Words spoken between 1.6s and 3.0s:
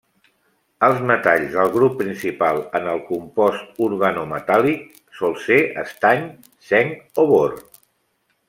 grup principal en